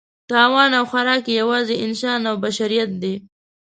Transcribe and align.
تاوان 0.29 0.71
او 0.79 0.83
خوراک 0.89 1.23
یې 1.29 1.33
یوازې 1.41 1.75
انسان 1.85 2.19
او 2.29 2.35
بشریت 2.43 2.89
دی. 3.01 3.15